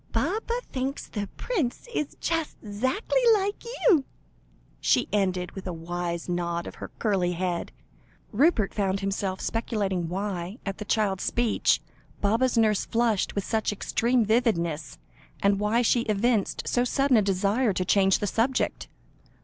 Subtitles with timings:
[0.11, 4.03] Baba thinks the prince is just 'zackly like you,"
[4.79, 7.71] she ended, with a wise nod of her curly head.
[8.31, 11.81] Rupert found himself speculating why, at the child's speech,
[12.19, 14.97] Baba's nurse flushed with such extreme vividness,
[15.43, 18.87] and why she evinced so sudden a desire to change the subject.